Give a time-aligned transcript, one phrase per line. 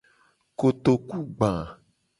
[0.59, 1.51] Kotoku gba.